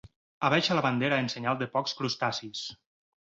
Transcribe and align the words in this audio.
Abaixa 0.47 0.77
la 0.77 0.83
bandera 0.85 1.19
en 1.25 1.29
senyal 1.33 1.59
de 1.61 1.67
pocs 1.75 1.95
crustacis. 1.99 2.65